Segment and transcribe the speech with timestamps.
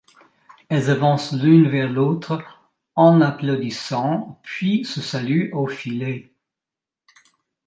[0.69, 2.43] Elles avancent l’une vers l’autre
[2.95, 6.33] en applaudissant puis se saluent au filet.